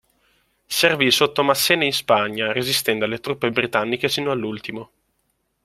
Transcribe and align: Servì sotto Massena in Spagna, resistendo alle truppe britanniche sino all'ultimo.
Servì 0.65 1.11
sotto 1.11 1.43
Massena 1.43 1.83
in 1.83 1.93
Spagna, 1.93 2.51
resistendo 2.51 3.05
alle 3.05 3.19
truppe 3.19 3.51
britanniche 3.51 4.09
sino 4.09 4.31
all'ultimo. 4.31 4.89